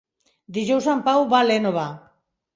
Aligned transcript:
Dijous 0.57 0.87
en 0.95 1.03
Pau 1.09 1.27
va 1.35 1.43
a 1.43 1.49
l'Énova. 1.51 1.87